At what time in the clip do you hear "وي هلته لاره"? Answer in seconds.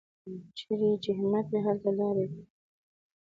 1.49-2.23